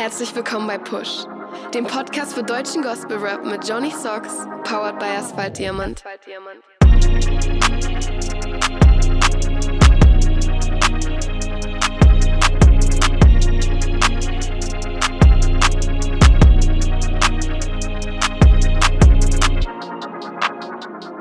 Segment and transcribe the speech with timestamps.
[0.00, 1.26] Herzlich willkommen bei Push,
[1.74, 4.34] dem Podcast für deutschen Gospel Rap mit Johnny Socks,
[4.64, 6.02] powered by Asphalt Diamant.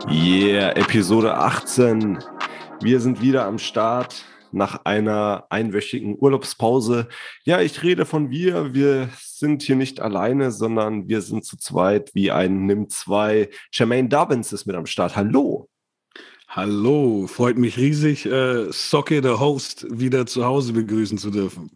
[0.09, 2.23] Yeah, Episode 18.
[2.79, 7.07] Wir sind wieder am Start nach einer einwöchigen Urlaubspause.
[7.43, 8.73] Ja, ich rede von wir.
[8.73, 13.49] Wir sind hier nicht alleine, sondern wir sind zu zweit wie ein NIM 2.
[13.71, 15.15] Jermaine Dobbins ist mit am Start.
[15.15, 15.69] Hallo.
[16.47, 21.69] Hallo, freut mich riesig, äh, Socke, der Host, wieder zu Hause begrüßen zu dürfen.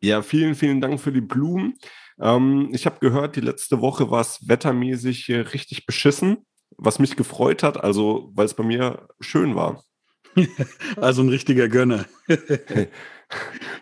[0.00, 1.74] Ja, vielen, vielen Dank für die Blumen.
[2.20, 6.46] Ähm, ich habe gehört, die letzte Woche war es wettermäßig richtig beschissen,
[6.76, 9.82] was mich gefreut hat, also weil es bei mir schön war.
[10.96, 12.06] also ein richtiger Gönner.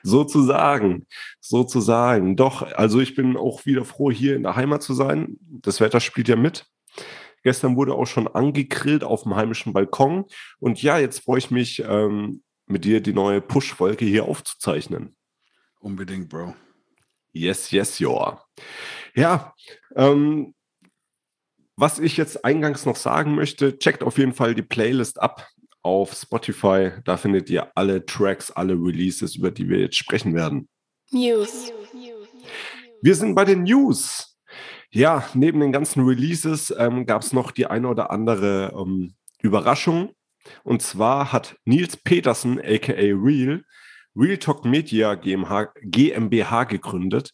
[0.02, 1.06] sozusagen,
[1.40, 2.36] sozusagen.
[2.36, 5.36] Doch, also ich bin auch wieder froh, hier in der Heimat zu sein.
[5.40, 6.66] Das Wetter spielt ja mit.
[7.42, 10.26] Gestern wurde auch schon angegrillt auf dem heimischen Balkon.
[10.60, 15.16] Und ja, jetzt freue ich mich, ähm, mit dir die neue Push-Wolke hier aufzuzeichnen.
[15.80, 16.54] Unbedingt, Bro.
[17.32, 18.42] Yes, yes, ja.
[19.14, 19.54] Ja,
[19.96, 20.54] ähm,
[21.76, 25.48] was ich jetzt eingangs noch sagen möchte, checkt auf jeden Fall die Playlist ab
[25.82, 26.90] auf Spotify.
[27.04, 30.68] Da findet ihr alle Tracks, alle Releases, über die wir jetzt sprechen werden.
[31.10, 31.72] News.
[33.02, 34.38] Wir sind bei den News.
[34.90, 40.14] Ja, neben den ganzen Releases ähm, gab es noch die eine oder andere ähm, Überraschung.
[40.64, 43.64] Und zwar hat Nils Petersen, aka Real,
[44.14, 47.32] Real Talk Media GmbH, GmbH gegründet.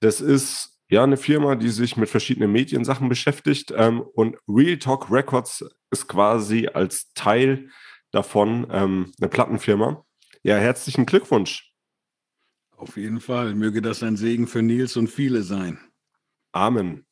[0.00, 3.72] Das ist ja, eine Firma, die sich mit verschiedenen Mediensachen beschäftigt.
[3.76, 7.70] Ähm, und Real Talk Records ist quasi als Teil
[8.12, 10.04] davon ähm, eine Plattenfirma.
[10.42, 11.72] Ja, herzlichen Glückwunsch.
[12.76, 13.54] Auf jeden Fall.
[13.54, 15.78] Möge das ein Segen für Nils und viele sein.
[16.52, 17.06] Amen.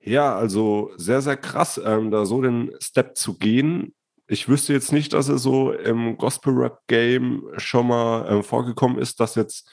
[0.00, 3.94] Ja, also sehr, sehr krass, ähm, da so den Step zu gehen.
[4.26, 9.34] Ich wüsste jetzt nicht, dass es so im Gospel-Rap-Game schon mal äh, vorgekommen ist, dass
[9.34, 9.70] jetzt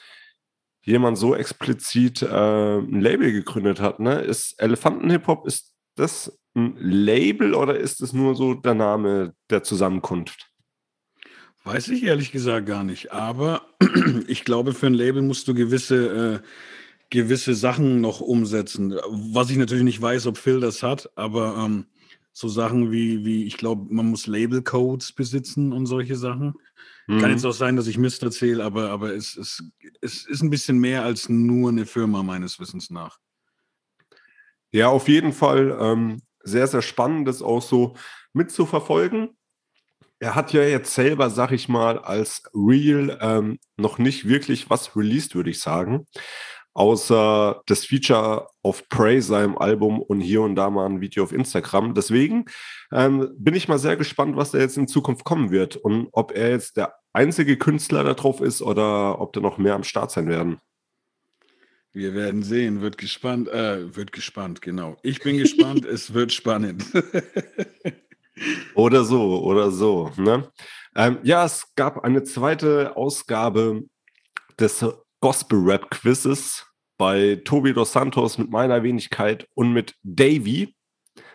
[0.88, 4.00] jemand so explizit äh, ein Label gegründet hat.
[4.00, 4.20] Ne?
[4.20, 10.50] Ist Elefanten-Hip-Hop, ist das ein Label oder ist es nur so der Name der Zusammenkunft?
[11.64, 13.12] Weiß ich ehrlich gesagt gar nicht.
[13.12, 13.62] Aber
[14.28, 16.46] ich glaube, für ein Label musst du gewisse, äh,
[17.10, 18.94] gewisse Sachen noch umsetzen.
[19.10, 21.84] Was ich natürlich nicht weiß, ob Phil das hat, aber ähm,
[22.32, 26.54] so Sachen wie, wie ich glaube, man muss Label-Codes besitzen und solche Sachen.
[27.08, 27.20] Mhm.
[27.20, 29.64] Kann jetzt auch sein, dass ich Mist erzähle, aber, aber es, es,
[30.02, 33.18] es ist ein bisschen mehr als nur eine Firma meines Wissens nach.
[34.70, 37.96] Ja, auf jeden Fall ähm, sehr, sehr spannend, das auch so
[38.34, 39.30] mitzuverfolgen.
[40.18, 44.94] Er hat ja jetzt selber, sag ich mal, als Real ähm, noch nicht wirklich was
[44.94, 46.06] released, würde ich sagen.
[46.78, 51.32] Außer das Feature of Prey seinem Album und hier und da mal ein Video auf
[51.32, 51.92] Instagram.
[51.92, 52.44] Deswegen
[52.92, 56.30] ähm, bin ich mal sehr gespannt, was da jetzt in Zukunft kommen wird und ob
[56.30, 60.12] er jetzt der einzige Künstler da drauf ist oder ob da noch mehr am Start
[60.12, 60.58] sein werden.
[61.92, 64.98] Wir werden sehen, wird gespannt, äh, wird gespannt, genau.
[65.02, 66.84] Ich bin gespannt, es wird spannend.
[68.76, 70.12] oder so, oder so.
[70.16, 70.48] Ne?
[70.94, 73.82] Ähm, ja, es gab eine zweite Ausgabe
[74.60, 74.86] des
[75.20, 76.67] Gospel-Rap-Quizzes
[76.98, 80.74] bei Tobi Dos Santos mit meiner Wenigkeit und mit Davy.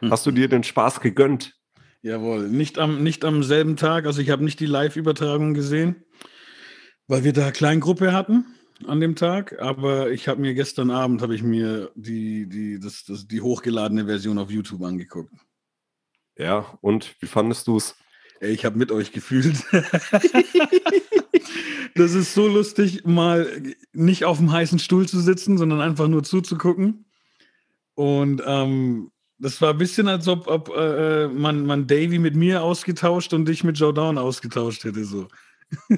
[0.01, 1.55] Hast du dir den Spaß gegönnt?
[2.01, 6.03] Jawohl, nicht am, nicht am selben Tag, also ich habe nicht die Live-Übertragung gesehen,
[7.07, 8.45] weil wir da Kleingruppe hatten
[8.85, 13.05] an dem Tag, aber ich habe mir gestern Abend habe ich mir die, die, das,
[13.05, 15.33] das, die hochgeladene Version auf YouTube angeguckt.
[16.37, 17.95] Ja, und wie fandest du es?
[18.41, 19.63] Ich habe mit euch gefühlt.
[21.95, 26.23] das ist so lustig, mal nicht auf dem heißen Stuhl zu sitzen, sondern einfach nur
[26.23, 27.05] zuzugucken.
[27.95, 32.63] Und ähm, das war ein bisschen, als ob, ob äh, man, man Davy mit mir
[32.63, 35.05] ausgetauscht und dich mit Jordan ausgetauscht hätte.
[35.05, 35.27] So.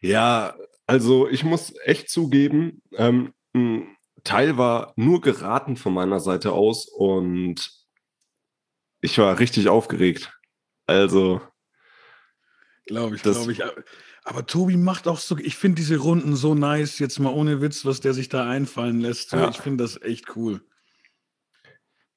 [0.00, 0.54] ja,
[0.86, 6.86] also ich muss echt zugeben, ähm, ein Teil war nur geraten von meiner Seite aus
[6.86, 7.77] und
[9.00, 10.32] ich war richtig aufgeregt.
[10.86, 11.40] Also.
[12.86, 13.62] Glaube ich, glaube ich.
[14.24, 17.84] Aber Tobi macht auch so, ich finde diese Runden so nice, jetzt mal ohne Witz,
[17.84, 19.32] was der sich da einfallen lässt.
[19.32, 19.48] Ja.
[19.48, 20.62] Ich finde das echt cool.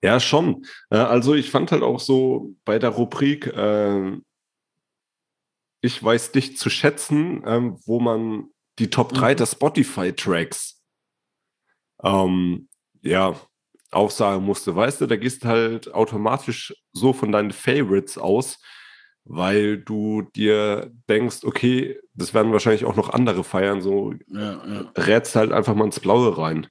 [0.04, 0.66] Ja, schon.
[0.90, 4.18] Also ich fand halt auch so bei der Rubrik äh,
[5.82, 8.50] Ich weiß dich zu schätzen, äh, wo man
[8.80, 9.38] die Top 3 mhm.
[9.38, 10.82] der Spotify-Tracks
[12.04, 12.68] ähm,
[13.02, 13.40] ja,
[13.92, 18.60] auch sagen musste, weißt du, da gehst halt automatisch so von deinen Favorites aus.
[19.26, 24.92] weil du dir denkst, okay, das werden wahrscheinlich auch noch andere feiern, so Ja, ja.
[24.98, 26.68] rätst halt einfach mal ins Blaue rein.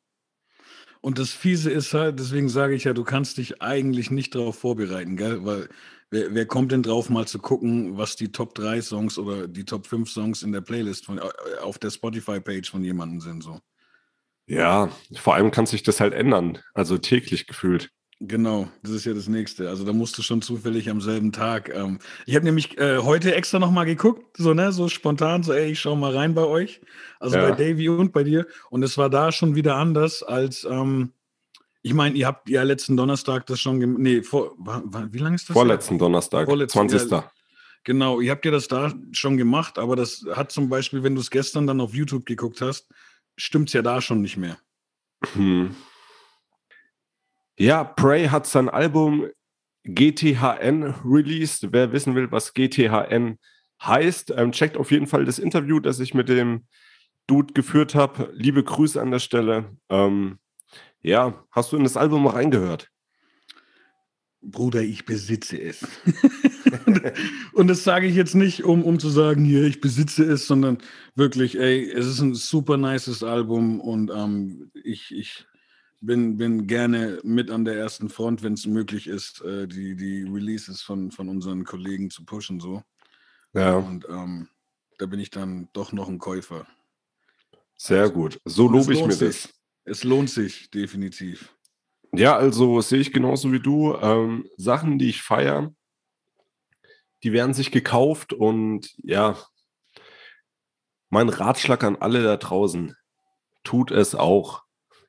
[1.00, 4.58] Und das Fiese ist halt, deswegen sage ich ja, du kannst dich eigentlich nicht darauf
[4.58, 5.44] vorbereiten, gell?
[5.44, 5.68] Weil
[6.10, 9.64] wer, wer kommt denn drauf, mal zu gucken, was die Top 3 Songs oder die
[9.64, 11.22] Top 5 Songs in der Playlist von, äh,
[11.62, 13.60] auf der Spotify-Page von jemandem sind so.
[14.50, 17.90] Ja, vor allem kann sich das halt ändern, also täglich gefühlt.
[18.18, 19.68] Genau, das ist ja das Nächste.
[19.68, 21.72] Also da musst du schon zufällig am selben Tag.
[21.72, 25.70] Ähm, ich habe nämlich äh, heute extra nochmal geguckt, so ne, so spontan, so ey,
[25.70, 26.80] ich schau mal rein bei euch,
[27.20, 27.48] also Ja.
[27.48, 28.44] bei Davy und bei dir.
[28.70, 31.12] Und es war da schon wieder anders als, ähm,
[31.82, 35.36] ich meine, ihr habt ja letzten Donnerstag das schon, nee, vor, war, war, wie lange
[35.36, 35.54] ist das?
[35.54, 37.10] Vorletzten Donnerstag, Vorletzten, 20.
[37.12, 37.30] ja.
[37.84, 41.20] Genau, ihr habt ja das da schon gemacht, aber das hat zum Beispiel, wenn du
[41.20, 42.88] es gestern dann auf YouTube geguckt hast,
[43.36, 44.58] stimmt's ja da schon nicht mehr.
[45.34, 45.74] Hm.
[47.58, 49.28] Ja, Prey hat sein Album
[49.84, 51.72] GTHN released.
[51.72, 53.38] Wer wissen will, was GTHN
[53.82, 56.66] heißt, ähm, checkt auf jeden Fall das Interview, das ich mit dem
[57.26, 58.30] Dude geführt habe.
[58.34, 59.76] Liebe Grüße an der Stelle.
[59.88, 60.38] Ähm,
[61.02, 62.90] ja, hast du in das Album mal reingehört?
[64.42, 65.86] Bruder, ich besitze es.
[67.54, 70.78] und das sage ich jetzt nicht, um, um zu sagen, hier, ich besitze es, sondern
[71.14, 75.46] wirklich, ey, es ist ein super nices Album und ähm, ich, ich
[76.00, 80.22] bin, bin gerne mit an der ersten Front, wenn es möglich ist, äh, die, die
[80.22, 82.60] Releases von, von unseren Kollegen zu pushen.
[82.60, 82.82] So.
[83.52, 84.48] Ja, Und ähm,
[84.98, 86.66] da bin ich dann doch noch ein Käufer.
[87.76, 88.40] sehr gut.
[88.44, 89.42] So Und lobe ich mir sich.
[89.42, 89.54] das.
[89.84, 91.54] Es lohnt sich definitiv.
[92.12, 93.94] Ja, also sehe ich genauso wie du.
[93.94, 95.72] Ähm, Sachen, die ich feiere,
[97.22, 99.36] die werden sich gekauft und ja,
[101.10, 102.96] mein Ratschlag an alle da draußen,
[103.64, 104.62] tut es auch.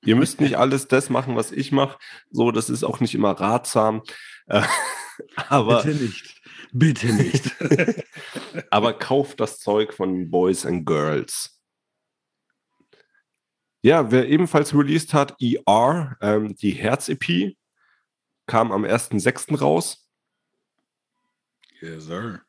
[0.04, 2.00] Ihr müsst nicht alles das machen, was ich mache.
[2.32, 4.02] So, das ist auch nicht immer ratsam.
[4.48, 4.64] Äh,
[5.36, 6.42] aber, Bitte nicht.
[6.72, 7.56] Bitte nicht.
[8.72, 11.62] aber kauft das Zeug von Boys and Girls.
[13.84, 17.56] Ja, wer ebenfalls released hat, ER, ähm, die Herz-EP,
[18.48, 19.58] kam am 1.6.
[19.60, 20.08] raus.
[21.82, 22.42] Yes, sir.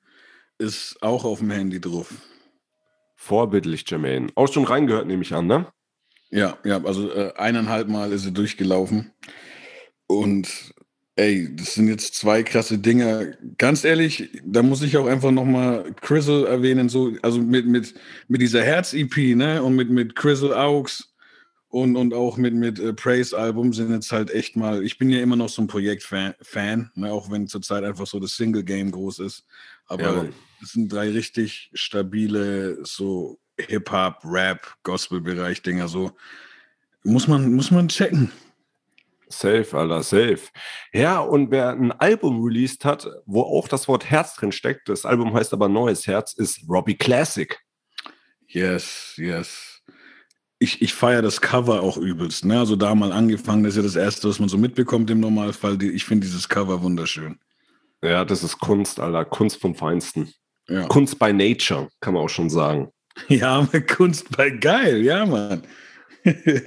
[0.58, 2.12] Ist auch auf dem Handy drauf.
[3.17, 4.29] Vorbildlich, Jermaine.
[4.34, 5.67] Auch schon reingehört, nehme ich an, ne?
[6.31, 9.12] Ja, ja, also äh, eineinhalb Mal ist sie durchgelaufen.
[10.06, 10.75] Und
[11.17, 13.37] ey, das sind jetzt zwei krasse Dinge.
[13.58, 17.94] Ganz ehrlich, da muss ich auch einfach nochmal Crizzle erwähnen, so, also mit, mit,
[18.29, 19.62] mit dieser Herz-EP, ne?
[19.62, 21.12] Und mit, mit Crizzle Aux
[21.72, 25.22] und, und auch mit, mit äh, Praise-Album sind jetzt halt echt mal, ich bin ja
[25.22, 27.10] immer noch so ein Projekt-Fan, Fan, ne?
[27.10, 29.46] auch wenn zurzeit einfach so das Single-Game groß ist.
[29.86, 30.24] Aber Ja,
[30.62, 36.12] es sind drei richtig stabile, so Hip-Hop, Rap, Gospel-Bereich Dinger, so.
[37.04, 38.30] Muss man, muss man checken.
[39.30, 40.42] Safe, Alter, safe.
[40.92, 45.06] Ja, und wer ein Album released hat, wo auch das Wort Herz drin steckt, das
[45.06, 47.58] Album heißt aber Neues Herz, ist Robbie Classic.
[48.46, 49.71] Yes, yes.
[50.62, 52.44] Ich, ich feiere das Cover auch übelst.
[52.44, 52.59] Ne?
[52.59, 55.82] Also da mal angefangen, das ist ja das Erste, was man so mitbekommt im Normalfall.
[55.82, 57.38] Ich finde dieses Cover wunderschön.
[58.03, 60.32] Ja, das ist Kunst, Alter, Kunst vom Feinsten.
[60.69, 62.91] Ja, Kunst by Nature, kann man auch schon sagen.
[63.29, 65.62] ja aber Kunst bei geil, ja, Mann.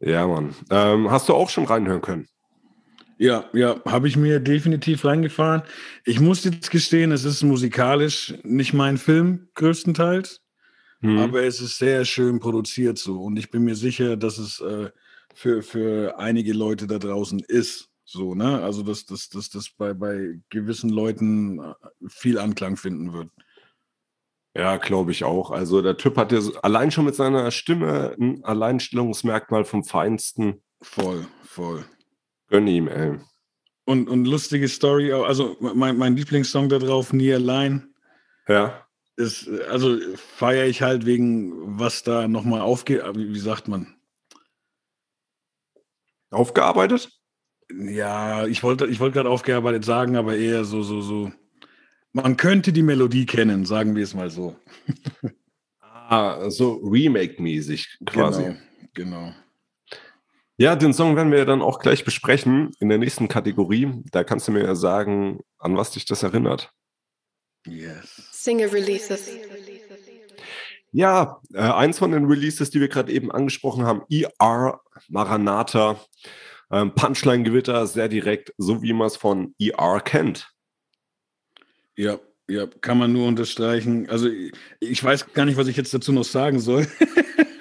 [0.00, 0.54] Ja, Mann.
[0.70, 2.28] Ähm, hast du auch schon reinhören können?
[3.18, 5.62] ja, ja, habe ich mir definitiv reingefahren.
[6.04, 10.40] Ich muss jetzt gestehen, es ist musikalisch nicht mein Film, größtenteils.
[11.00, 11.18] Hm.
[11.18, 13.22] Aber es ist sehr schön produziert so.
[13.22, 14.90] Und ich bin mir sicher, dass es äh,
[15.34, 17.88] für, für einige Leute da draußen ist.
[18.04, 18.62] So, ne?
[18.62, 21.74] Also, dass das dass, dass bei, bei gewissen Leuten äh,
[22.08, 23.28] viel Anklang finden wird.
[24.56, 25.52] Ja, glaube ich auch.
[25.52, 30.62] Also der Typ hat ja so, allein schon mit seiner Stimme ein Alleinstellungsmerkmal vom Feinsten.
[30.82, 31.84] Voll, voll.
[32.48, 33.18] Gönn ihm, ey.
[33.84, 37.94] Und, und lustige Story, also mein, mein Lieblingssong da drauf, Nie allein,
[38.48, 38.87] Ja.
[39.18, 43.02] Ist, also feiere ich halt wegen, was da nochmal aufgeht.
[43.14, 43.96] Wie, wie sagt man?
[46.30, 47.10] Aufgearbeitet?
[47.70, 51.32] Ja, ich wollte ich wollte gerade aufgearbeitet sagen, aber eher so, so, so.
[52.12, 54.56] Man könnte die Melodie kennen, sagen wir es mal so.
[55.80, 58.42] Ah, so Remake-mäßig quasi.
[58.42, 58.58] Genau,
[58.94, 59.34] genau.
[60.56, 64.02] Ja, den Song werden wir dann auch gleich besprechen in der nächsten Kategorie.
[64.10, 66.72] Da kannst du mir ja sagen, an was dich das erinnert.
[67.66, 68.37] Yes.
[68.48, 69.28] Single Releases.
[70.90, 76.00] Ja, äh, eins von den Releases, die wir gerade eben angesprochen haben, ER Maranatha,
[76.70, 80.50] ähm, Punchline-Gewitter, sehr direkt, so wie man es von ER kennt.
[81.94, 84.08] Ja, ja, kann man nur unterstreichen.
[84.08, 84.30] Also
[84.80, 86.86] ich, weiß gar nicht, was ich jetzt dazu noch sagen soll.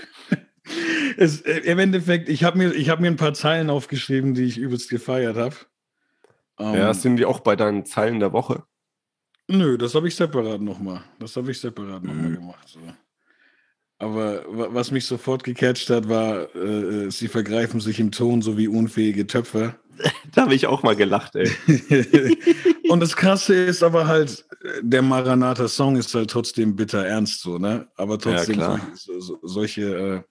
[1.17, 4.45] es, äh, Im Endeffekt, ich habe mir, ich hab mir ein paar Zeilen aufgeschrieben, die
[4.45, 5.55] ich übelst gefeiert habe.
[6.59, 8.63] Ähm, ja, sind die auch bei deinen Zeilen der Woche?
[9.47, 11.03] Nö, das habe ich separat nochmal.
[11.19, 12.35] Das habe ich separat nochmal mhm.
[12.35, 12.67] gemacht.
[12.67, 12.79] So.
[13.99, 18.57] Aber was mich sofort gecatcht hat, war, äh, äh, sie vergreifen sich im Ton so
[18.57, 19.79] wie unfähige Töpfer.
[20.33, 21.49] da habe ich auch mal gelacht, ey.
[22.89, 24.45] und das Krasse ist aber halt,
[24.81, 27.87] der Maranatha-Song ist halt trotzdem bitter ernst so, ne?
[27.95, 30.21] Aber trotzdem ja, solche, solche äh,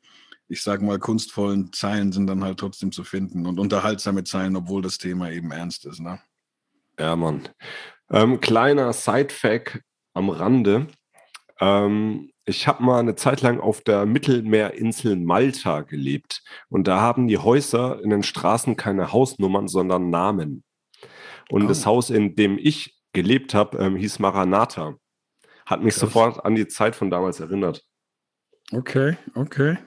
[0.49, 4.83] ich sag mal, kunstvollen Zeilen sind dann halt trotzdem zu finden und unterhaltsame Zeilen, obwohl
[4.83, 6.21] das Thema eben ernst ist, ne?
[6.99, 7.49] Ja, Mann.
[8.11, 9.81] Ähm, kleiner Side-Fact
[10.15, 10.87] am Rande.
[11.61, 17.27] Ähm, ich habe mal eine Zeit lang auf der Mittelmeerinsel Malta gelebt und da haben
[17.27, 20.63] die Häuser in den Straßen keine Hausnummern, sondern Namen.
[21.51, 21.69] Und oh.
[21.69, 24.95] das Haus, in dem ich gelebt habe, ähm, hieß Maranatha.
[25.65, 26.01] Hat mich Krass.
[26.01, 27.85] sofort an die Zeit von damals erinnert.
[28.73, 29.79] Okay, okay.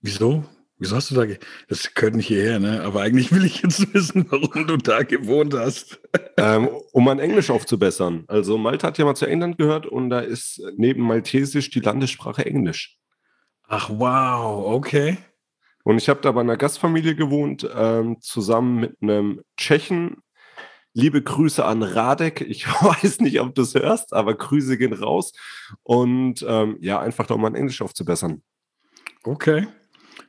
[0.00, 0.44] Wieso?
[0.82, 1.24] Wieso hast du da,
[1.68, 2.82] das gehört nicht hierher, ne?
[2.82, 6.00] Aber eigentlich will ich jetzt wissen, warum du da gewohnt hast.
[6.36, 8.24] Ähm, um mein Englisch aufzubessern.
[8.26, 12.44] Also Malta hat ja mal zu England gehört und da ist neben Maltesisch die Landessprache
[12.44, 12.98] Englisch.
[13.68, 15.18] Ach wow, okay.
[15.84, 20.16] Und ich habe da bei einer Gastfamilie gewohnt, ähm, zusammen mit einem Tschechen.
[20.94, 22.40] Liebe Grüße an Radek.
[22.40, 25.32] Ich weiß nicht, ob du es hörst, aber Grüße gehen raus.
[25.84, 28.42] Und ähm, ja, einfach doch mein Englisch aufzubessern.
[29.22, 29.68] Okay.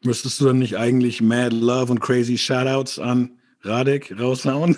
[0.03, 4.77] Müsstest du dann nicht eigentlich Mad Love und Crazy Shoutouts an Radek raushauen?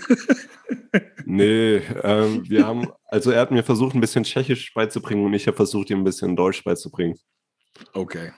[1.25, 5.48] nee, ähm, wir haben, also er hat mir versucht, ein bisschen Tschechisch beizubringen und ich
[5.48, 7.17] habe versucht, ihm ein bisschen Deutsch beizubringen.
[7.94, 8.34] Okay.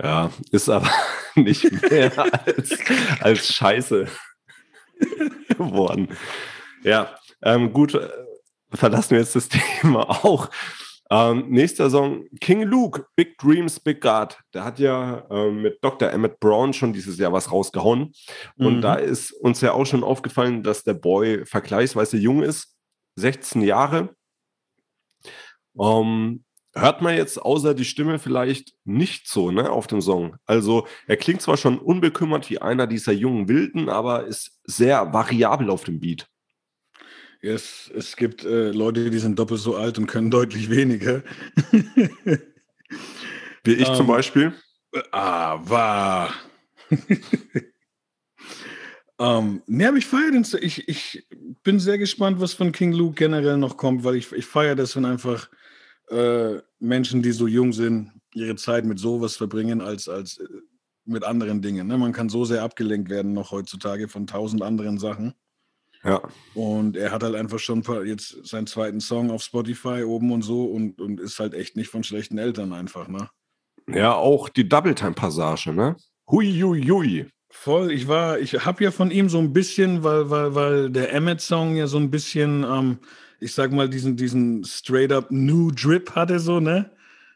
[0.00, 0.90] Ja, ist aber
[1.34, 2.78] nicht mehr als,
[3.20, 4.06] als Scheiße
[5.48, 6.08] geworden.
[6.84, 8.08] Ja, ähm, gut, äh,
[8.72, 10.48] verlassen wir jetzt das Thema auch.
[11.10, 14.38] Ähm, nächster Song, King Luke, Big Dreams, Big God.
[14.52, 16.10] Der hat ja ähm, mit Dr.
[16.10, 18.12] Emmett Brown schon dieses Jahr was rausgehauen.
[18.56, 18.80] Und mhm.
[18.82, 22.76] da ist uns ja auch schon aufgefallen, dass der Boy vergleichsweise jung ist,
[23.16, 24.14] 16 Jahre.
[25.80, 30.36] Ähm, hört man jetzt außer die Stimme vielleicht nicht so ne, auf dem Song.
[30.44, 35.70] Also er klingt zwar schon unbekümmert wie einer dieser jungen Wilden, aber ist sehr variabel
[35.70, 36.28] auf dem Beat.
[37.40, 41.22] Es, es gibt äh, Leute, die sind doppelt so alt und können deutlich weniger.
[43.64, 44.52] Wie ich um, zum ähm, Beispiel.
[45.12, 46.32] Aber.
[49.18, 50.44] um, ne, aber ich feiere den.
[50.60, 51.28] Ich, ich
[51.62, 54.96] bin sehr gespannt, was von King Luke generell noch kommt, weil ich, ich feiere das,
[54.96, 55.48] wenn einfach
[56.08, 60.48] äh, Menschen, die so jung sind, ihre Zeit mit sowas verbringen, als, als äh,
[61.04, 61.86] mit anderen Dingen.
[61.86, 61.98] Ne?
[61.98, 65.34] Man kann so sehr abgelenkt werden noch heutzutage von tausend anderen Sachen.
[66.04, 66.22] Ja.
[66.54, 70.64] Und er hat halt einfach schon jetzt seinen zweiten Song auf Spotify oben und so
[70.64, 73.28] und, und ist halt echt nicht von schlechten Eltern einfach, ne?
[73.88, 75.96] Ja, auch die Double-Time-Passage, ne?
[76.30, 77.26] Hui, hui, hui.
[77.50, 81.12] Voll, ich war, ich habe ja von ihm so ein bisschen, weil, weil, weil der
[81.12, 82.98] Emmett-Song ja so ein bisschen, ähm,
[83.40, 86.90] ich sag mal, diesen, diesen straight-up New Drip hatte, so, ne?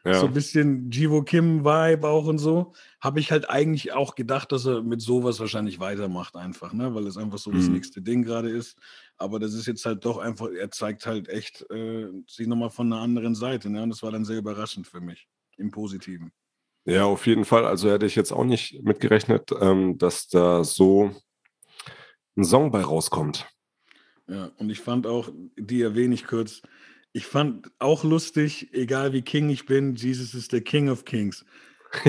[0.05, 0.19] Ja.
[0.19, 2.73] So ein bisschen Jivo Kim-Vibe auch und so.
[2.99, 6.93] Habe ich halt eigentlich auch gedacht, dass er mit sowas wahrscheinlich weitermacht, einfach, ne?
[6.93, 7.55] Weil es einfach so mhm.
[7.55, 8.77] das nächste Ding gerade ist.
[9.17, 12.91] Aber das ist jetzt halt doch einfach, er zeigt halt echt äh, sich nochmal von
[12.91, 13.83] einer anderen Seite, ne?
[13.83, 16.33] Und das war dann sehr überraschend für mich, im Positiven.
[16.85, 17.65] Ja, auf jeden Fall.
[17.65, 21.11] Also hätte ich jetzt auch nicht mitgerechnet, ähm, dass da so
[22.35, 23.47] ein Song bei rauskommt.
[24.27, 26.61] Ja, und ich fand auch, die erwähne ich kurz,
[27.13, 31.45] ich fand auch lustig, egal wie King ich bin, Jesus ist der King of Kings.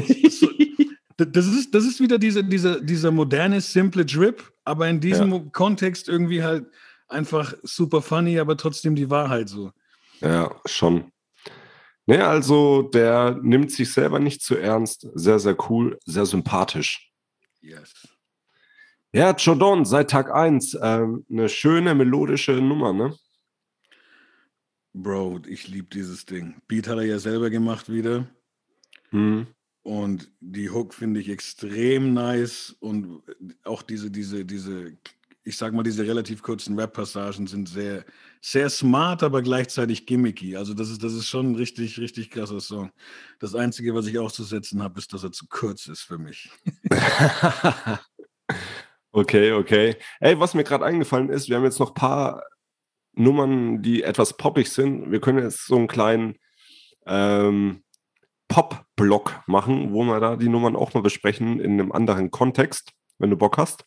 [1.16, 5.42] das, ist, das ist wieder diese, diese, dieser moderne, simple Drip, aber in diesem ja.
[5.52, 6.66] Kontext irgendwie halt
[7.06, 9.72] einfach super funny, aber trotzdem die Wahrheit so.
[10.20, 11.12] Ja, schon.
[12.06, 15.08] Ne, also der nimmt sich selber nicht zu ernst.
[15.14, 17.10] Sehr, sehr cool, sehr sympathisch.
[17.60, 17.92] Yes.
[19.12, 20.78] Ja, Jodon, seit Tag 1.
[20.82, 23.14] Ähm, eine schöne melodische Nummer, ne?
[24.94, 26.54] Bro, ich liebe dieses Ding.
[26.68, 28.28] Beat hat er ja selber gemacht wieder.
[29.10, 29.48] Mhm.
[29.82, 32.76] Und die Hook finde ich extrem nice.
[32.78, 33.22] Und
[33.64, 34.96] auch diese, diese, diese,
[35.42, 38.04] ich sag mal, diese relativ kurzen Rap-Passagen sind sehr,
[38.40, 40.56] sehr smart, aber gleichzeitig gimmicky.
[40.56, 42.92] Also das ist, das ist schon ein richtig, richtig krasser Song.
[43.40, 46.50] Das Einzige, was ich auszusetzen habe, ist, dass er zu kurz ist für mich.
[49.10, 49.96] okay, okay.
[50.20, 52.44] Ey, was mir gerade eingefallen ist, wir haben jetzt noch ein paar
[53.14, 55.10] Nummern, die etwas poppig sind.
[55.10, 56.36] Wir können jetzt so einen kleinen
[57.06, 57.84] ähm,
[58.48, 63.30] Pop-Block machen, wo wir da die Nummern auch mal besprechen in einem anderen Kontext, wenn
[63.30, 63.84] du Bock hast.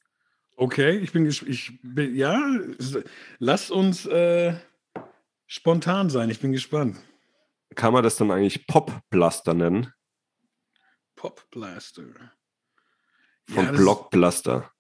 [0.56, 2.40] Okay, ich bin, ich bin ja,
[3.38, 4.56] lass uns äh,
[5.46, 6.30] spontan sein.
[6.30, 6.98] Ich bin gespannt.
[7.76, 9.94] Kann man das dann eigentlich Pop-Blaster nennen?
[11.16, 12.06] Pop-Blaster.
[13.50, 14.72] Von ja, Blockblaster.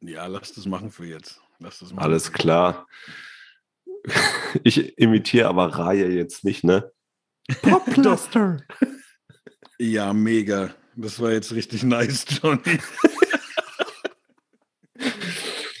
[0.00, 1.40] Ja, lass das machen für jetzt.
[1.96, 2.86] Alles klar.
[4.64, 6.90] Ich imitiere aber Raya jetzt nicht, ne?
[7.62, 8.64] Popluster.
[9.78, 10.74] ja, mega.
[10.96, 12.78] Das war jetzt richtig nice, Johnny.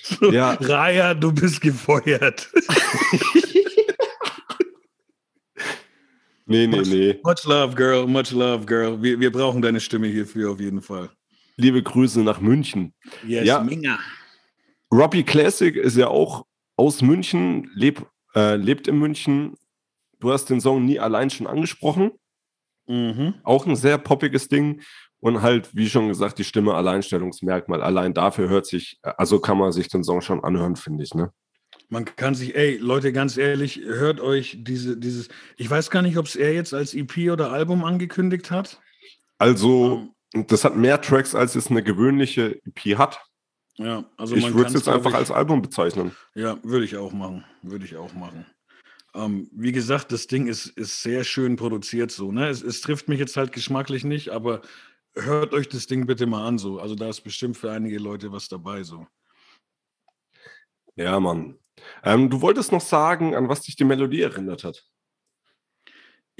[0.02, 0.52] so, Ja.
[0.52, 2.50] Raya, du bist gefeuert.
[6.50, 7.20] Nee, nee, nee.
[7.22, 8.08] Much love, girl.
[8.08, 9.00] Much love, girl.
[9.00, 11.08] Wir, wir brauchen deine Stimme hierfür auf jeden Fall.
[11.56, 12.92] Liebe Grüße nach München.
[13.24, 13.60] Yes, Ja.
[13.62, 14.00] Minga.
[14.92, 16.44] Robbie Classic ist ja auch
[16.76, 19.54] aus München, leb, äh, lebt in München.
[20.18, 22.12] Du hast den Song nie allein schon angesprochen.
[22.86, 23.34] Mhm.
[23.44, 24.82] Auch ein sehr poppiges Ding.
[25.20, 27.82] Und halt, wie schon gesagt, die Stimme Alleinstellungsmerkmal.
[27.82, 31.30] Allein dafür hört sich, also kann man sich den Song schon anhören, finde ich, ne?
[31.88, 36.16] Man kann sich, ey, Leute, ganz ehrlich, hört euch diese, dieses, ich weiß gar nicht,
[36.16, 38.80] ob es er jetzt als EP oder Album angekündigt hat.
[39.38, 43.20] Also, das hat mehr Tracks, als es eine gewöhnliche EP hat.
[43.76, 46.14] Ja, also ich man würde es jetzt einfach ich- als Album bezeichnen.
[46.34, 47.44] Ja, würde ich auch machen.
[47.62, 48.46] Würde ich auch machen.
[49.14, 52.30] Ähm, wie gesagt, das Ding ist, ist sehr schön produziert so.
[52.30, 52.48] Ne?
[52.48, 54.62] Es, es trifft mich jetzt halt geschmacklich nicht, aber
[55.14, 56.78] hört euch das Ding bitte mal an so.
[56.78, 59.06] Also da ist bestimmt für einige Leute was dabei so.
[60.96, 61.58] Ja, Mann.
[62.04, 64.86] Ähm, du wolltest noch sagen, an was dich die Melodie erinnert hat.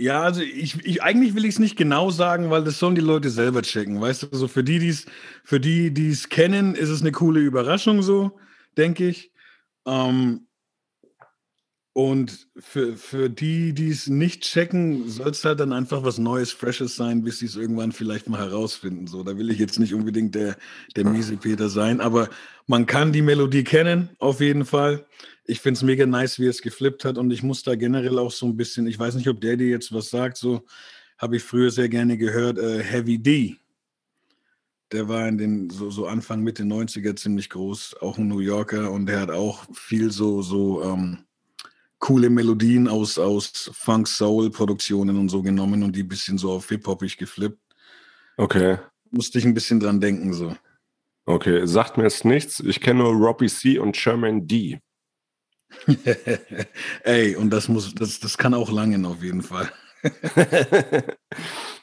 [0.00, 3.02] Ja, also ich, ich eigentlich will ich es nicht genau sagen, weil das sollen die
[3.02, 4.00] Leute selber checken.
[4.00, 5.04] Weißt du, so für die, die's,
[5.45, 8.38] für die, die es kennen, ist es eine coole Überraschung, so,
[8.78, 9.30] denke ich.
[9.87, 10.47] Ähm,
[11.92, 16.52] und für, für die, die es nicht checken, soll es halt dann einfach was Neues,
[16.52, 19.09] Freshes sein, bis sie es irgendwann vielleicht mal herausfinden.
[19.09, 20.56] So, da will ich jetzt nicht unbedingt der,
[20.94, 22.30] der miese Peter sein, aber
[22.68, 25.04] man kann die Melodie kennen, auf jeden Fall.
[25.44, 28.30] Ich finde es mega nice, wie es geflippt hat und ich muss da generell auch
[28.30, 30.64] so ein bisschen, ich weiß nicht, ob der dir jetzt was sagt, so
[31.18, 33.56] habe ich früher sehr gerne gehört, äh, Heavy D.
[34.92, 38.92] Der war in den so, so Anfang Mitte 90er ziemlich groß, auch ein New Yorker
[38.92, 41.25] und der hat auch viel so, so ähm,
[42.00, 47.16] coole Melodien aus, aus Funk-Soul-Produktionen und so genommen und die ein bisschen so auf Hip-Hopig
[47.16, 47.61] geflippt.
[48.37, 48.78] Okay.
[49.10, 50.56] Musste ich ein bisschen dran denken, so.
[51.26, 52.60] Okay, sagt mir jetzt nichts.
[52.60, 53.78] Ich kenne nur Robbie C.
[53.78, 54.80] und Sherman D.
[57.04, 59.71] Ey, und das muss, das, das kann auch langen auf jeden Fall.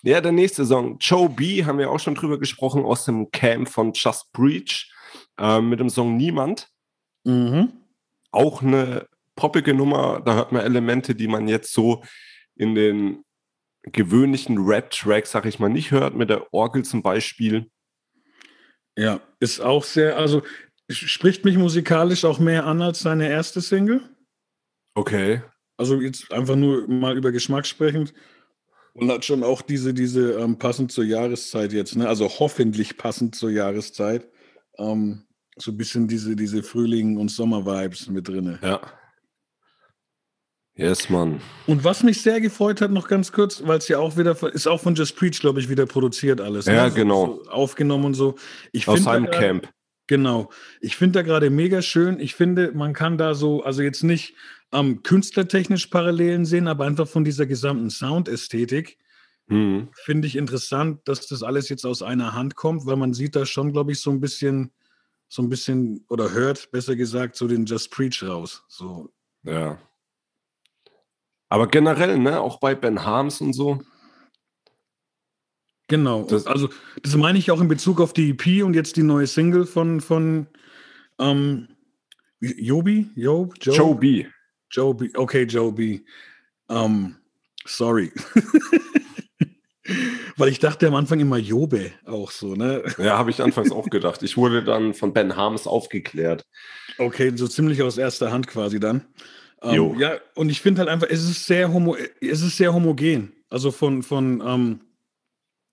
[0.01, 0.97] ja, der nächste Song.
[0.99, 1.63] Joe B.
[1.63, 4.91] haben wir auch schon drüber gesprochen aus dem Camp von Just Breach
[5.37, 6.69] äh, mit dem Song Niemand.
[7.23, 7.71] Mhm.
[8.31, 10.21] Auch eine poppige Nummer.
[10.25, 12.03] Da hört man Elemente, die man jetzt so
[12.57, 13.23] in den
[13.83, 17.71] gewöhnlichen Rap-Tracks, sag ich mal, nicht hört, mit der Orgel zum Beispiel.
[18.97, 20.41] Ja, ist auch sehr, also
[20.89, 24.01] spricht mich musikalisch auch mehr an als seine erste Single.
[24.95, 25.41] Okay.
[25.77, 28.13] Also jetzt einfach nur mal über Geschmack sprechend.
[28.93, 32.07] Und hat schon auch diese, diese ähm, passend zur Jahreszeit jetzt, ne?
[32.07, 34.27] Also hoffentlich passend zur Jahreszeit.
[34.79, 38.57] Ähm, so ein bisschen diese, diese Frühling- und Sommer-Vibes mit drin.
[38.63, 38.81] Ja.
[40.77, 41.41] Yes, Mann.
[41.65, 44.67] Und was mich sehr gefreut hat, noch ganz kurz, weil es ja auch wieder, ist
[44.67, 46.67] auch von Just Preach, glaube ich, wieder produziert alles.
[46.67, 47.25] Ja, So- genau.
[47.43, 48.35] So aufgenommen und so.
[48.71, 49.69] Ich Aus seinem Camp.
[50.05, 50.49] Genau.
[50.79, 52.19] Ich finde da gerade mega schön.
[52.19, 54.35] Ich finde, man kann da so, also jetzt nicht
[54.71, 58.97] ähm, künstlertechnisch Parallelen sehen, aber einfach von dieser gesamten Soundästhetik
[59.49, 59.87] Hm.
[59.93, 63.45] finde ich interessant, dass das alles jetzt aus einer Hand kommt, weil man sieht da
[63.45, 64.71] schon, glaube ich, so ein bisschen,
[65.29, 68.63] so ein bisschen, oder hört, besser gesagt, so den Just Preach raus.
[68.67, 69.09] So.
[69.43, 69.77] Ja.
[71.49, 73.79] Aber generell, ne, auch bei Ben Harms und so.
[75.87, 76.23] Genau.
[76.23, 76.69] Das- also,
[77.01, 80.01] das meine ich auch in Bezug auf die EP und jetzt die neue Single von,
[80.01, 80.47] von
[81.19, 81.69] ähm,
[82.39, 83.09] Jobi?
[83.15, 83.53] Job?
[83.61, 83.75] Joe?
[83.75, 84.25] Joe B.
[84.69, 85.09] Joe B.
[85.15, 86.01] Okay, Joe B.
[86.69, 87.15] Ähm,
[87.65, 88.11] sorry.
[90.35, 92.83] Weil ich dachte am Anfang immer Jobe auch so, ne?
[92.97, 94.21] Ja, habe ich anfangs auch gedacht.
[94.21, 96.45] Ich wurde dann von Ben Harms aufgeklärt.
[96.97, 99.05] Okay, so ziemlich aus erster Hand quasi dann.
[99.61, 103.33] Ähm, ja, und ich finde halt einfach, es ist sehr homo, es ist sehr homogen.
[103.49, 104.81] Also von, von, ähm,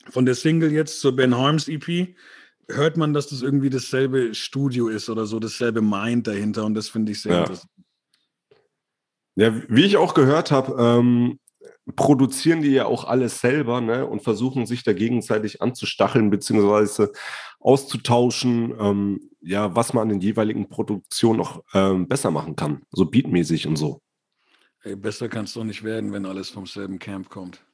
[0.08, 2.14] von der Single jetzt zur Ben Harms EP
[2.68, 6.88] hört man, dass das irgendwie dasselbe Studio ist oder so, dasselbe Mind dahinter und das
[6.88, 7.40] finde ich sehr Ja.
[7.40, 7.70] interessant.
[9.36, 11.40] Ja, wie ich auch gehört habe, ähm,
[11.96, 17.12] produzieren die ja auch alles selber ne, und versuchen sich da gegenseitig anzustacheln beziehungsweise
[17.64, 23.06] auszutauschen, ähm, ja, was man an den jeweiligen Produktionen noch ähm, besser machen kann, so
[23.06, 24.00] beatmäßig und so.
[24.82, 27.64] Ey, besser kann es doch nicht werden, wenn alles vom selben Camp kommt.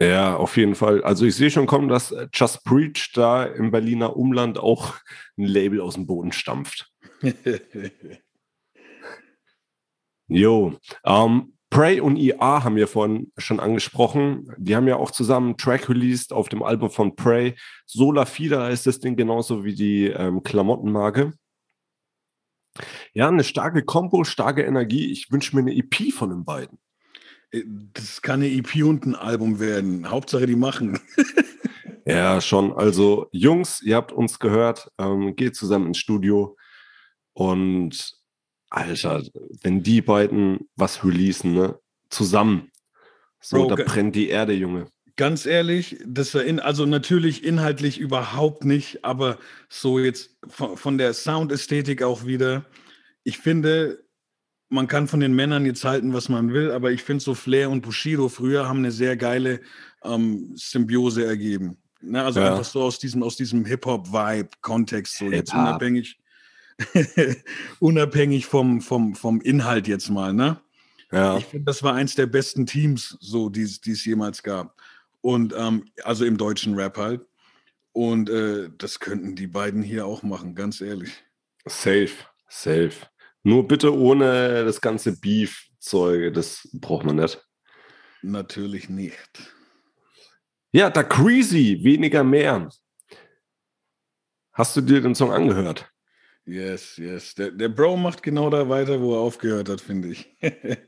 [0.00, 1.04] Ja, auf jeden Fall.
[1.04, 4.96] Also ich sehe schon kommen, dass äh, Just Preach da im Berliner Umland auch
[5.36, 6.90] ein Label aus dem Boden stampft.
[10.26, 14.48] Jo, ähm, Prey und IA haben wir vorhin schon angesprochen.
[14.58, 17.56] Die haben ja auch zusammen einen Track released auf dem Album von Prey.
[17.84, 21.32] Sola Fida ist das Ding genauso wie die ähm, Klamottenmarke.
[23.12, 25.10] Ja, eine starke Kombo, starke Energie.
[25.10, 26.78] Ich wünsche mir eine EP von den beiden.
[27.50, 30.08] Äh, das kann eine EP und ein Album werden.
[30.08, 31.00] Hauptsache, die machen.
[32.06, 32.72] ja, schon.
[32.72, 34.92] Also, Jungs, ihr habt uns gehört.
[34.96, 36.56] Ähm, geht zusammen ins Studio.
[37.32, 38.23] Und
[38.74, 39.22] Alter,
[39.62, 41.78] wenn die beiden was releasen, ne?
[42.10, 42.70] Zusammen.
[43.40, 44.86] So, Bro, da brennt die Erde, Junge.
[45.16, 51.14] Ganz ehrlich, das in, also natürlich inhaltlich überhaupt nicht, aber so jetzt von, von der
[51.14, 52.64] Soundästhetik auch wieder.
[53.22, 54.04] Ich finde,
[54.68, 57.70] man kann von den Männern jetzt halten, was man will, aber ich finde so Flair
[57.70, 59.60] und Bushido früher haben eine sehr geile
[60.02, 61.76] ähm, Symbiose ergeben.
[62.00, 62.24] Ne?
[62.24, 62.50] Also ja.
[62.50, 66.18] einfach so aus diesem, aus diesem Hip-Hop-Vibe-Kontext, so Hip jetzt unabhängig,
[67.80, 70.60] unabhängig vom, vom, vom Inhalt jetzt mal, ne?
[71.12, 71.38] Ja.
[71.38, 74.76] Ich finde, das war eins der besten Teams, so die es jemals gab.
[75.20, 77.24] Und ähm, also im deutschen Rap halt.
[77.92, 81.12] Und äh, das könnten die beiden hier auch machen, ganz ehrlich.
[81.64, 82.10] Safe,
[82.48, 83.06] safe.
[83.44, 87.40] Nur bitte ohne das ganze Beef-Zeug, das braucht man nicht.
[88.22, 89.52] Natürlich nicht.
[90.72, 92.68] Ja, da Crazy, weniger mehr.
[94.52, 95.88] Hast du dir den Song angehört?
[96.46, 97.34] Yes, yes.
[97.34, 100.36] Der, der Bro macht genau da weiter, wo er aufgehört hat, finde ich.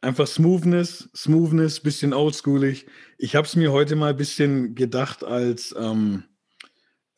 [0.00, 2.86] Einfach Smoothness, Smoothness, bisschen oldschoolig.
[3.18, 6.24] Ich habe es mir heute mal ein bisschen gedacht als ähm,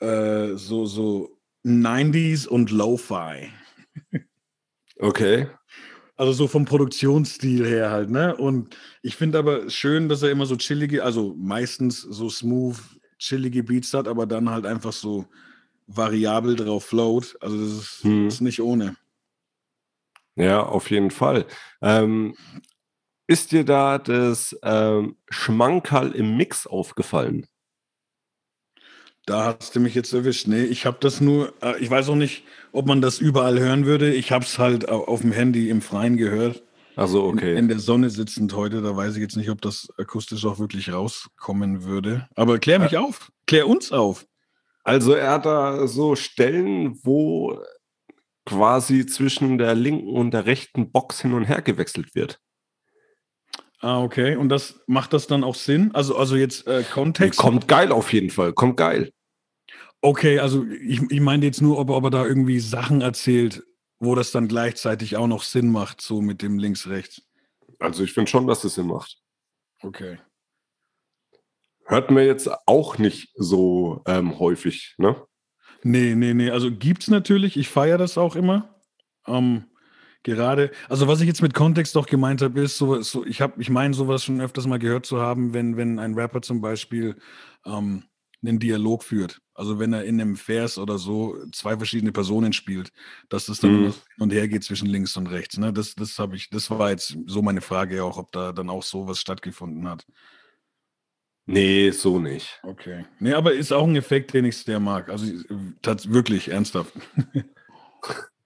[0.01, 3.51] äh, so, so 90s und Lo-Fi.
[5.01, 5.49] Okay.
[6.16, 8.37] Also so vom Produktionsstil her halt, ne?
[8.37, 12.77] Und ich finde aber schön, dass er immer so chillige, also meistens so smooth,
[13.18, 15.27] chillige Beats hat, aber dann halt einfach so
[15.88, 17.37] variabel drauf float.
[17.40, 18.27] Also das ist, hm.
[18.27, 18.96] das ist nicht ohne.
[20.37, 21.46] Ja, auf jeden Fall.
[21.83, 22.35] Ähm,
[23.27, 27.46] ist dir da das ähm, Schmankerl im Mix aufgefallen?
[29.27, 30.46] Da hast du mich jetzt erwischt.
[30.46, 33.85] Nee, ich habe das nur, äh, ich weiß auch nicht, ob man das überall hören
[33.85, 34.14] würde.
[34.14, 36.62] Ich habe es halt auf dem Handy im Freien gehört.
[36.96, 37.53] Also okay.
[37.53, 40.59] In, in, der Sonne sitzend heute, da weiß ich jetzt nicht, ob das akustisch auch
[40.59, 42.29] wirklich rauskommen würde.
[42.35, 43.01] Aber klär mich ja.
[43.01, 44.27] auf, klär uns auf.
[44.88, 47.61] Also er hat da so Stellen, wo
[48.46, 52.40] quasi zwischen der linken und der rechten Box hin und her gewechselt wird.
[53.81, 54.37] Ah, okay.
[54.37, 55.94] Und das macht das dann auch Sinn?
[55.94, 57.38] Also, also jetzt äh, Kontext?
[57.38, 58.55] Kommt geil auf jeden Fall.
[58.55, 59.12] Kommt geil.
[60.01, 63.64] Okay, also ich, ich meine jetzt nur, ob, ob er da irgendwie Sachen erzählt,
[64.01, 67.22] wo das dann gleichzeitig auch noch Sinn macht, so mit dem links-rechts.
[67.79, 69.18] Also ich finde schon, dass das Sinn macht.
[69.83, 70.18] Okay.
[71.88, 75.16] Hört man jetzt auch nicht so ähm, häufig, ne?
[75.83, 76.51] Nee, nee, nee.
[76.51, 77.57] Also gibt's natürlich.
[77.57, 78.81] Ich feiere das auch immer.
[79.27, 79.64] Ähm,
[80.22, 83.61] gerade, also was ich jetzt mit Kontext doch gemeint habe, ist, so, so ich habe,
[83.61, 87.16] ich meine, sowas schon öfters mal gehört zu haben, wenn, wenn ein Rapper zum Beispiel
[87.64, 88.05] ähm,
[88.42, 89.40] einen Dialog führt.
[89.55, 92.92] Also wenn er in einem Vers oder so zwei verschiedene Personen spielt,
[93.31, 93.85] dass das dann mhm.
[93.85, 95.57] hin und her geht zwischen links und rechts.
[95.57, 95.72] Ne?
[95.72, 98.83] Das, das habe ich, das war jetzt so meine Frage auch, ob da dann auch
[98.83, 100.05] sowas stattgefunden hat.
[101.50, 102.61] Nee, so nicht.
[102.62, 103.06] Okay.
[103.20, 105.08] Nee, aber ist auch ein Effekt, den ich sehr mag.
[105.08, 106.92] Also wirklich ernsthaft.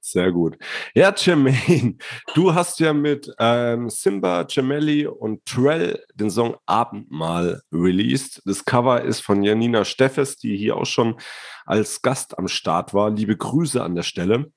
[0.05, 0.59] Sehr gut.
[0.95, 1.97] Ja, Jermaine,
[2.35, 8.43] du hast ja mit ähm, Simba, Gemelli und Trell den Song Abendmahl released.
[8.45, 11.19] Das Cover ist von Janina Steffes, die hier auch schon
[11.65, 13.11] als Gast am Start war.
[13.11, 14.53] Liebe Grüße an der Stelle.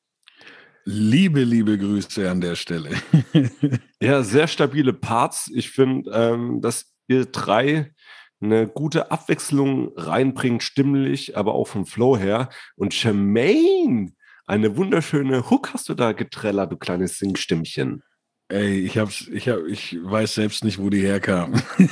[0.84, 2.89] Liebe, liebe Grüße an der Stelle.
[4.01, 5.49] ja, sehr stabile Parts.
[5.53, 7.93] Ich finde, ähm, dass ihr drei
[8.41, 12.50] eine gute Abwechslung reinbringt, stimmlich, aber auch vom Flow her.
[12.76, 14.13] Und Jermaine,
[14.45, 18.04] eine wunderschöne Hook hast du da getrellert, du kleines Singstimmchen.
[18.48, 21.62] Ey, ich hab's, ich hab, ich weiß selbst nicht, wo die herkam.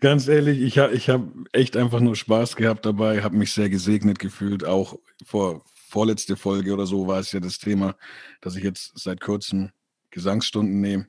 [0.00, 3.68] Ganz ehrlich, ich habe ich hab echt einfach nur Spaß gehabt dabei, habe mich sehr
[3.68, 4.64] gesegnet gefühlt.
[4.64, 7.96] Auch vor vorletzte Folge oder so war es ja das Thema,
[8.40, 9.70] dass ich jetzt seit kurzem
[10.10, 11.06] Gesangsstunden nehme.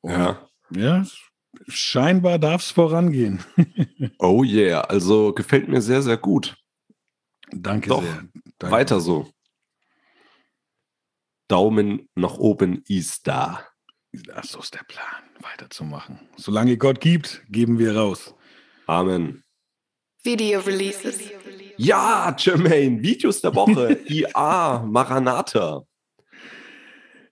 [0.00, 0.48] Und ja.
[0.72, 1.04] Ja,
[1.68, 3.44] scheinbar darf es vorangehen.
[4.18, 6.56] oh yeah, also gefällt mir sehr, sehr gut.
[7.52, 8.28] Danke Doch, sehr.
[8.58, 8.76] Danke.
[8.76, 9.30] Weiter so.
[11.48, 13.66] Daumen nach oben ist da.
[14.34, 16.20] Ach, so ist der Plan, weiterzumachen.
[16.36, 18.34] Solange Gott gibt, geben wir raus.
[18.86, 19.42] Amen.
[20.22, 21.18] Video Releases.
[21.76, 24.00] Ja, Jermaine, Videos der Woche.
[24.06, 25.82] IA, Maranatha.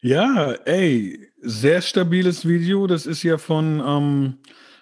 [0.00, 2.86] Ja, ey, sehr stabiles Video.
[2.86, 4.38] Das ist ja von ähm,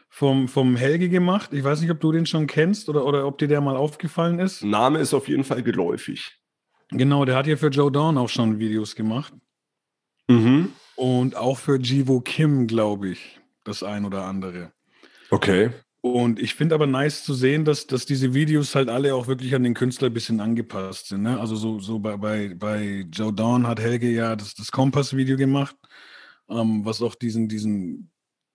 [0.08, 1.52] vom, vom Helge gemacht.
[1.52, 4.38] Ich weiß nicht, ob du den schon kennst oder, oder ob dir der mal aufgefallen
[4.38, 4.64] ist.
[4.64, 6.38] Name ist auf jeden Fall geläufig.
[6.90, 9.34] Genau, der hat ja für Joe Dawn auch schon Videos gemacht.
[10.28, 10.72] Mhm.
[10.94, 14.72] Und auch für Jivo Kim, glaube ich, das ein oder andere.
[15.30, 15.70] Okay.
[16.00, 19.54] Und ich finde aber nice zu sehen, dass, dass diese Videos halt alle auch wirklich
[19.54, 21.22] an den Künstler ein bisschen angepasst sind.
[21.22, 21.38] Ne?
[21.38, 25.76] Also so, so bei, bei, bei Joe Dawn hat Helge ja das, das Kompass-Video gemacht,
[26.48, 28.10] ähm, was auch diesen, diesen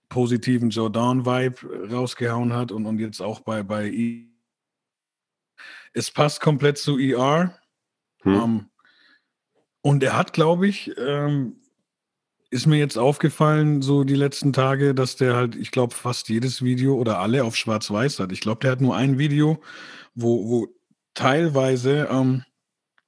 [0.10, 4.27] positiven Joe Dawn-Vibe rausgehauen hat und, und jetzt auch bei, bei e
[5.93, 7.58] es passt komplett zu ER.
[8.21, 8.34] Hm.
[8.34, 8.65] Ähm,
[9.82, 11.58] und er hat, glaube ich, ähm,
[12.49, 16.62] ist mir jetzt aufgefallen, so die letzten Tage, dass der halt, ich glaube, fast jedes
[16.62, 18.32] Video oder alle auf Schwarz-Weiß hat.
[18.32, 19.62] Ich glaube, der hat nur ein Video,
[20.13, 20.67] wo, wo
[21.13, 22.43] teilweise ähm,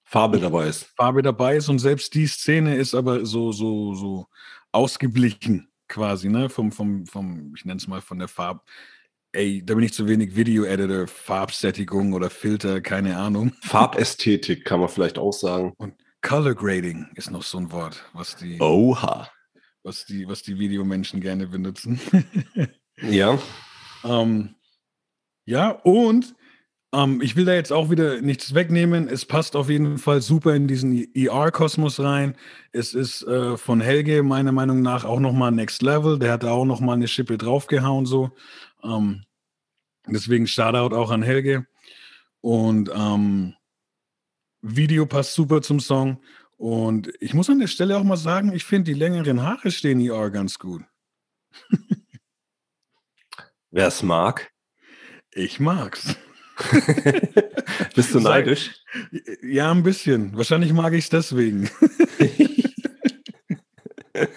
[0.04, 0.86] Farbe dabei ist.
[0.96, 4.28] Farbe dabei ist und selbst die Szene ist aber so, so, so
[4.74, 6.50] ausgeblichen quasi, ne?
[6.50, 8.62] Vom, vom, vom, ich nenne es mal von der Farbe.
[9.32, 13.54] Ey, da bin ich zu wenig Video-Editor, Farbsättigung oder Filter, keine Ahnung.
[13.62, 15.74] Farbästhetik kann man vielleicht auch sagen.
[15.78, 19.30] Und Color Grading ist noch so ein Wort, was die, Oha.
[19.84, 22.00] was die, was die Videomenschen gerne benutzen.
[23.02, 23.40] Ja.
[24.04, 24.54] ähm,
[25.46, 26.36] ja, und
[26.94, 29.08] ähm, ich will da jetzt auch wieder nichts wegnehmen.
[29.08, 32.36] Es passt auf jeden Fall super in diesen ER-Kosmos rein.
[32.72, 36.20] Es ist äh, von Helge meiner Meinung nach auch nochmal Next Level.
[36.20, 38.32] Der hat da auch nochmal eine Schippe draufgehauen, so.
[38.84, 39.24] Ähm,
[40.08, 41.66] deswegen Shoutout auch an Helge.
[42.42, 43.56] Und ähm,
[44.62, 46.22] Video passt super zum Song.
[46.58, 50.00] Und ich muss an der Stelle auch mal sagen, ich finde die längeren Haare stehen
[50.00, 50.84] ER ganz gut.
[53.72, 54.52] Wer es mag.
[55.32, 56.16] Ich mag's.
[57.96, 58.72] Bist du neidisch?
[59.42, 60.36] Ja, ein bisschen.
[60.36, 61.70] Wahrscheinlich mag ich es deswegen.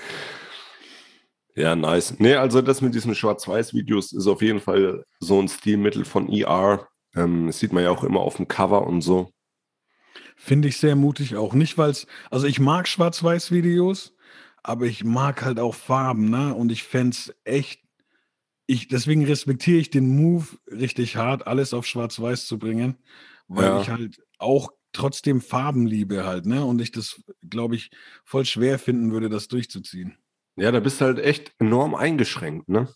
[1.55, 2.15] ja, nice.
[2.19, 6.89] Nee, also das mit diesen Schwarz-Weiß-Videos ist auf jeden Fall so ein Stilmittel von ER.
[7.15, 9.31] Ähm, das sieht man ja auch immer auf dem Cover und so.
[10.37, 11.55] Finde ich sehr mutig auch.
[11.55, 14.15] Nicht, weil es, also ich mag Schwarz-Weiß-Videos,
[14.63, 16.55] aber ich mag halt auch Farben, ne?
[16.55, 17.81] Und ich fände es echt,
[18.67, 22.97] ich, deswegen respektiere ich den Move richtig hart, alles auf Schwarz-Weiß zu bringen,
[23.49, 23.81] weil Ja.
[23.81, 26.65] ich halt auch trotzdem Farben liebe halt, ne?
[26.65, 27.91] Und ich das, glaube ich,
[28.25, 30.17] voll schwer finden würde, das durchzuziehen.
[30.57, 32.89] Ja, da bist du halt echt enorm eingeschränkt, ne?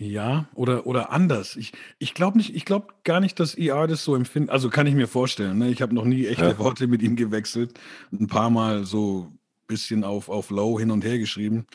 [0.00, 1.56] Ja, oder, oder anders.
[1.56, 4.50] Ich, ich glaube nicht, ich glaube gar nicht, dass ER das so empfindet.
[4.50, 5.58] Also kann ich mir vorstellen.
[5.58, 5.70] Ne?
[5.70, 6.58] Ich habe noch nie echte Ja.
[6.58, 7.78] Worte mit ihm gewechselt.
[8.12, 11.66] Ein paar Mal so ein bisschen auf, auf Low hin und her geschrieben.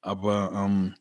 [0.00, 0.94] Aber ähm,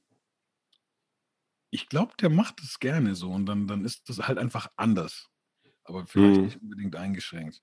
[1.72, 5.30] ich glaube, der macht es gerne so und dann, dann ist das halt einfach anders.
[5.84, 6.46] Aber vielleicht Mhm.
[6.46, 7.62] nicht unbedingt eingeschränkt.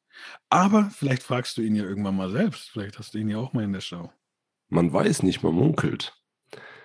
[0.51, 2.71] Aber vielleicht fragst du ihn ja irgendwann mal selbst.
[2.71, 4.11] Vielleicht hast du ihn ja auch mal in der Show.
[4.68, 6.14] Man weiß nicht, man munkelt.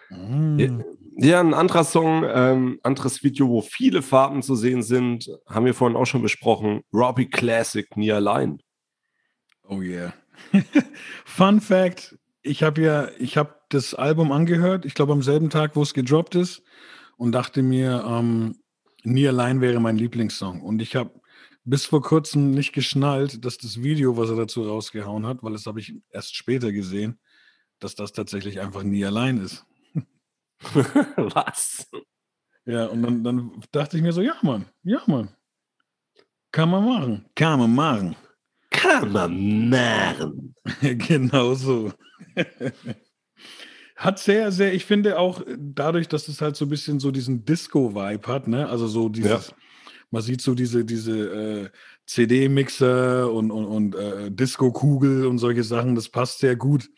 [0.10, 0.82] Mm.
[1.18, 5.74] Ja, ein anderer Song, ähm, anderes Video, wo viele Farben zu sehen sind, haben wir
[5.74, 6.84] vorhin auch schon besprochen.
[6.94, 8.62] Robbie Classic, Nie allein.
[9.64, 10.14] Oh yeah.
[11.26, 14.86] Fun Fact: Ich habe ja, ich habe das Album angehört.
[14.86, 16.64] Ich glaube am selben Tag, wo es gedroppt ist,
[17.18, 18.56] und dachte mir, ähm,
[19.06, 20.62] Nie allein wäre mein Lieblingssong.
[20.62, 21.12] Und ich habe
[21.66, 25.66] bis vor kurzem nicht geschnallt, dass das Video, was er dazu rausgehauen hat, weil das
[25.66, 27.20] habe ich erst später gesehen,
[27.80, 29.66] dass das tatsächlich einfach Nie allein ist.
[31.18, 31.90] Was?
[32.66, 35.36] Ja, und dann, dann dachte ich mir so, ja Mann, ja Mann,
[36.52, 38.16] kann man machen, kann man machen.
[38.70, 40.56] Kann man machen.
[40.82, 41.92] genau so.
[43.96, 47.12] hat sehr, sehr, ich finde auch äh, dadurch, dass es halt so ein bisschen so
[47.12, 48.68] diesen Disco-Vibe hat, ne?
[48.68, 49.54] Also so dieses,
[50.12, 51.70] man sieht so diese, diese äh,
[52.06, 56.90] CD-Mixer und, und, und äh, Disco-Kugel und solche Sachen, das passt sehr gut.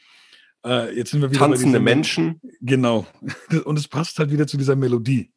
[0.66, 2.42] Äh, jetzt sind wir wieder Tanzende Menschen.
[2.60, 3.06] Genau.
[3.66, 5.32] Und es passt halt wieder zu dieser Melodie.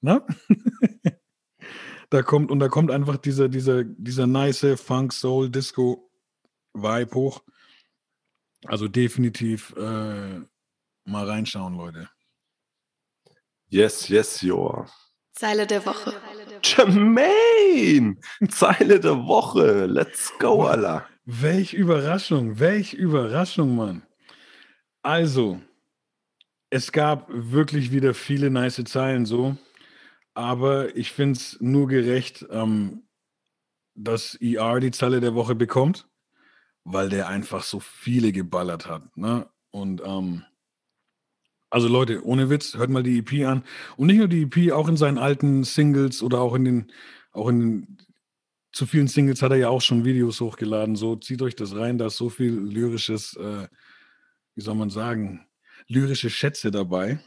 [0.00, 0.24] Ne?
[2.10, 6.10] da kommt, und da kommt einfach dieser, dieser, dieser nice Funk, Soul, Disco
[6.72, 7.42] Vibe hoch.
[8.64, 10.40] Also definitiv äh,
[11.10, 12.08] mal reinschauen, Leute.
[13.68, 14.86] Yes, yes, yo.
[15.32, 16.14] Zeile der Woche.
[16.62, 18.16] Jermaine!
[18.48, 19.86] Zeile der Woche.
[19.86, 21.06] Let's go, Alter.
[21.24, 24.02] Welch Überraschung, welch Überraschung, Mann.
[25.02, 25.60] Also,
[26.70, 29.56] es gab wirklich wieder viele nice Zeilen so,
[30.34, 33.08] aber ich finde es nur gerecht, ähm,
[33.94, 36.08] dass ER die Zeile der Woche bekommt,
[36.84, 39.16] weil der einfach so viele geballert hat.
[39.16, 39.48] Ne?
[39.70, 40.44] Und ähm,
[41.70, 43.62] also Leute, ohne Witz, hört mal die EP an.
[43.96, 46.92] Und nicht nur die EP, auch in seinen alten Singles oder auch in den,
[47.32, 47.98] auch in den
[48.72, 50.96] zu vielen Singles hat er ja auch schon Videos hochgeladen.
[50.96, 53.66] So, zieht euch das rein, da ist so viel lyrisches, äh,
[54.54, 55.46] wie soll man sagen,
[55.88, 57.20] lyrische Schätze dabei.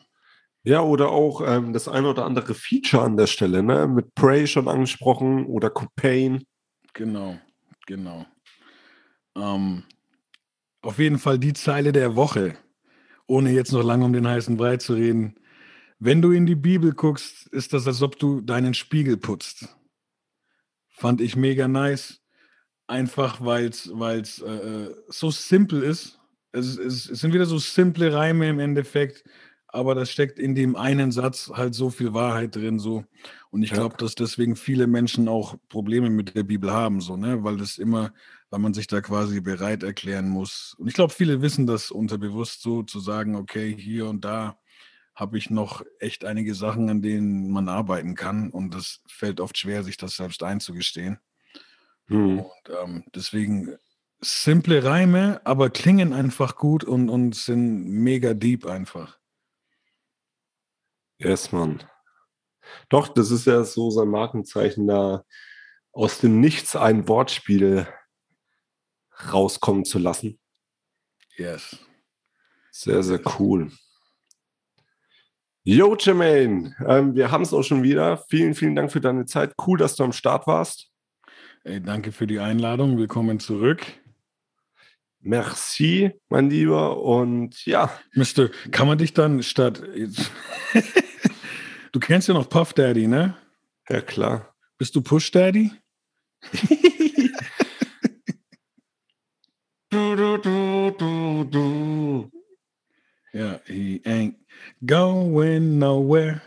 [0.63, 3.85] Ja, oder auch ähm, das ein oder andere Feature an der Stelle, ne?
[3.87, 6.45] Mit Prey schon angesprochen oder Copain.
[6.93, 7.37] Genau,
[7.85, 8.25] genau.
[9.35, 9.83] Ähm,
[10.81, 12.55] auf jeden Fall die Zeile der Woche,
[13.33, 15.35] ohne jetzt noch lange um den heißen Brei zu reden.
[15.97, 19.75] Wenn du in die Bibel guckst, ist das, als ob du deinen Spiegel putzt.
[20.89, 22.21] Fand ich mega nice.
[22.85, 26.19] Einfach, weil es äh, so simpel ist.
[26.51, 29.23] Es, es, es sind wieder so simple Reime im Endeffekt,
[29.73, 32.79] aber da steckt in dem einen Satz halt so viel Wahrheit drin.
[32.79, 33.05] So.
[33.49, 33.77] Und ich Ja.
[33.77, 37.43] glaube, dass deswegen viele Menschen auch Probleme mit der Bibel haben, so, ne?
[37.43, 38.13] Weil das immer,
[38.51, 40.75] weil man sich da quasi bereit erklären muss.
[40.77, 44.59] Und ich glaube, viele wissen das unterbewusst so, zu sagen, okay, hier und da
[45.15, 48.49] habe ich noch echt einige Sachen, an denen man arbeiten kann.
[48.51, 51.19] Und das fällt oft schwer, sich das selbst einzugestehen.
[52.07, 52.39] Hm.
[52.39, 53.75] Und ähm, deswegen
[54.21, 59.19] simple Reime, aber klingen einfach gut und, und sind mega deep einfach.
[61.23, 61.81] Yes, Mann.
[62.89, 65.23] Doch, das ist ja so sein Markenzeichen, da
[65.93, 67.87] aus dem Nichts ein Wortspiel
[69.31, 70.39] rauskommen zu lassen.
[71.37, 71.77] Yes.
[72.71, 73.71] Sehr, sehr cool.
[75.63, 78.17] Yo, Jermaine, ähm, wir haben es auch schon wieder.
[78.29, 79.53] Vielen, vielen Dank für deine Zeit.
[79.65, 80.89] Cool, dass du am Start warst.
[81.63, 82.97] Ey, danke für die Einladung.
[82.97, 83.85] Willkommen zurück.
[85.25, 87.01] Merci, mein Lieber.
[87.01, 89.81] Und ja, Mister, kann man dich dann statt.
[91.91, 93.37] du kennst ja noch Puff Daddy, ne?
[93.89, 94.53] ja klar.
[94.77, 95.71] Bist du Push Daddy?
[99.89, 102.31] Du, du, du, du, du.
[103.31, 104.33] Ja, he ain't
[104.83, 106.41] going nowhere.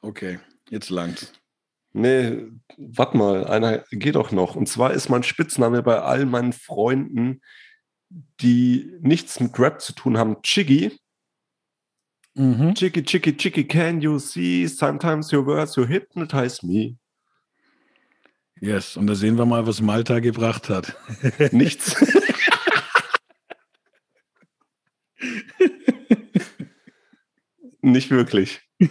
[0.00, 0.38] Okay,
[0.70, 1.34] jetzt langt's.
[1.92, 2.46] Nee,
[2.78, 4.56] warte mal, einer geht doch noch.
[4.56, 7.42] Und zwar ist mein Spitzname bei all meinen Freunden,
[8.10, 10.98] die nichts mit Rap zu tun haben, Chiggy.
[12.34, 12.74] Mhm.
[12.74, 14.66] Chicky, chicky, chicky, can you see?
[14.68, 16.96] Sometimes your words, you hypnotize me.
[18.60, 20.96] Yes, und da sehen wir mal, was Malta gebracht hat.
[21.52, 21.96] Nichts.
[27.82, 28.60] Nicht wirklich.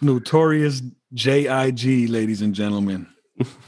[0.00, 3.06] Notorious J.I.G., ladies and gentlemen.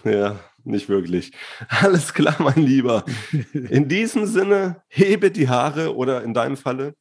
[0.05, 1.33] Ja, nicht wirklich.
[1.69, 3.05] Alles klar, mein Lieber.
[3.53, 6.95] In diesem Sinne, hebe die Haare oder in deinem Falle,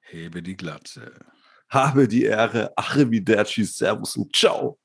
[0.00, 1.12] Hebe die Glatze.
[1.68, 2.72] habe die Ehre.
[2.76, 4.78] Arrivederci, Servus und Ciao.